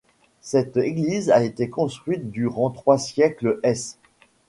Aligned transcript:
Cette 0.41 0.77
église 0.77 1.29
a 1.29 1.43
été 1.43 1.69
construite 1.69 2.31
durant 2.31 2.71
trois 2.71 2.97
siècles- 2.97 3.59
s. 3.63 3.99